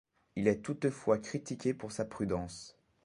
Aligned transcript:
Il 0.35 0.47
est 0.47 0.61
toutefois 0.63 1.19
critiqué 1.19 1.75
pour 1.75 1.91
sa 1.91 2.05
prudence. 2.05 2.75